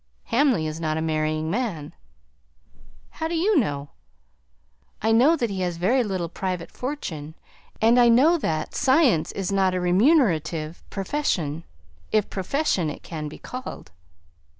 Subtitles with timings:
[0.31, 1.93] "Hamley is not a marrying man."
[3.11, 3.91] "How do you know?"
[4.99, 7.35] "I know that he has very little private fortune,
[7.79, 11.65] and I know that science is not a remunerative profession,
[12.11, 13.91] if profession it can be called."